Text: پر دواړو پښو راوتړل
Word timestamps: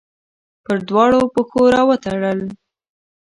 پر 0.63 0.77
دواړو 0.87 1.21
پښو 1.33 1.61
راوتړل 1.75 2.39